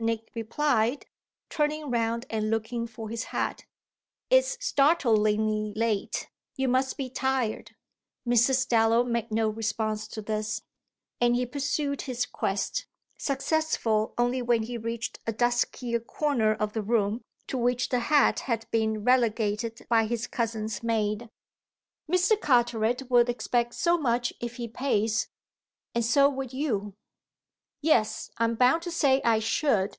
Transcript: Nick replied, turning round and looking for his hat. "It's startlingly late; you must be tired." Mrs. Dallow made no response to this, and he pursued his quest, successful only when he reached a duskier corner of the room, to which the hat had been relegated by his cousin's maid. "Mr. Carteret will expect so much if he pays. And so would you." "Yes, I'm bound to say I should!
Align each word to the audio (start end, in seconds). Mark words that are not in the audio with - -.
Nick 0.00 0.28
replied, 0.34 1.06
turning 1.48 1.88
round 1.90 2.26
and 2.28 2.50
looking 2.50 2.86
for 2.86 3.08
his 3.08 3.24
hat. 3.24 3.64
"It's 4.28 4.58
startlingly 4.62 5.72
late; 5.74 6.28
you 6.56 6.68
must 6.68 6.98
be 6.98 7.08
tired." 7.08 7.74
Mrs. 8.28 8.68
Dallow 8.68 9.02
made 9.04 9.30
no 9.30 9.48
response 9.48 10.06
to 10.08 10.20
this, 10.20 10.60
and 11.22 11.34
he 11.34 11.46
pursued 11.46 12.02
his 12.02 12.26
quest, 12.26 12.84
successful 13.16 14.12
only 14.18 14.42
when 14.42 14.64
he 14.64 14.76
reached 14.76 15.20
a 15.26 15.32
duskier 15.32 16.00
corner 16.04 16.52
of 16.54 16.74
the 16.74 16.82
room, 16.82 17.22
to 17.46 17.56
which 17.56 17.88
the 17.88 18.00
hat 18.00 18.40
had 18.40 18.66
been 18.70 19.04
relegated 19.04 19.86
by 19.88 20.04
his 20.04 20.26
cousin's 20.26 20.82
maid. 20.82 21.30
"Mr. 22.10 22.38
Carteret 22.38 23.08
will 23.08 23.26
expect 23.30 23.72
so 23.72 23.96
much 23.96 24.34
if 24.38 24.56
he 24.56 24.68
pays. 24.68 25.28
And 25.94 26.04
so 26.04 26.28
would 26.28 26.52
you." 26.52 26.92
"Yes, 27.80 28.30
I'm 28.38 28.54
bound 28.54 28.80
to 28.84 28.90
say 28.90 29.20
I 29.26 29.40
should! 29.40 29.98